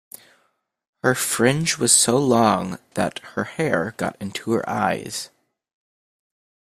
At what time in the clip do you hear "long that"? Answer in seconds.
2.17-3.19